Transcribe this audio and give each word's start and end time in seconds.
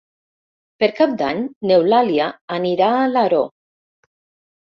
Per 0.83 0.87
Cap 0.99 1.11
d'Any 1.19 1.43
n'Eulàlia 1.71 2.29
anirà 2.57 2.87
a 2.95 3.03
Alaró. 3.11 3.45